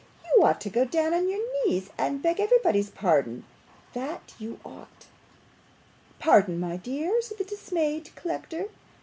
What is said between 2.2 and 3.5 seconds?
beg everybody's pardon,